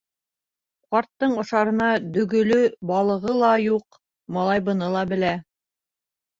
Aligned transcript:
Ҡарттың 0.95 1.35
ашарына 1.43 1.91
дөгөлө 2.17 2.59
балығы 2.93 3.37
ла 3.45 3.53
юҡ, 3.67 4.01
малай 4.41 4.67
быны 4.73 4.91
ла 4.99 5.07
белә. 5.15 5.39